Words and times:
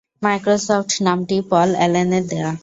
Microsoft 0.21 0.91
নামটি 1.05 1.37
Paul 1.49 1.69
অ্যালেনের 1.77 2.23
দেয়া। 2.31 2.51